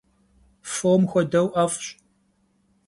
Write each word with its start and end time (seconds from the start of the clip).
Фом 0.71 1.01
хуэдэу 1.09 1.47
ӏэфӏщ. 1.53 1.87